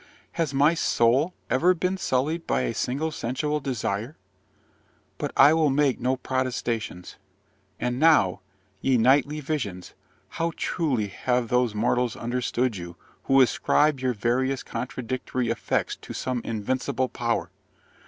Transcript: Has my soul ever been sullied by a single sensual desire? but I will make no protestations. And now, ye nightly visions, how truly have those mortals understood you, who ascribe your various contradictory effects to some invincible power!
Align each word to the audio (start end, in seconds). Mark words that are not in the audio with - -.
Has 0.31 0.51
my 0.51 0.73
soul 0.73 1.35
ever 1.47 1.75
been 1.75 1.95
sullied 1.95 2.47
by 2.47 2.61
a 2.61 2.73
single 2.73 3.11
sensual 3.11 3.59
desire? 3.59 4.17
but 5.19 5.31
I 5.37 5.53
will 5.53 5.69
make 5.69 5.99
no 5.99 6.15
protestations. 6.15 7.17
And 7.79 7.99
now, 7.99 8.39
ye 8.81 8.97
nightly 8.97 9.41
visions, 9.41 9.93
how 10.29 10.53
truly 10.57 11.05
have 11.09 11.49
those 11.49 11.75
mortals 11.75 12.15
understood 12.15 12.77
you, 12.77 12.95
who 13.25 13.41
ascribe 13.41 13.99
your 13.99 14.13
various 14.13 14.63
contradictory 14.63 15.49
effects 15.49 15.95
to 15.97 16.13
some 16.13 16.41
invincible 16.43 17.07
power! 17.07 17.51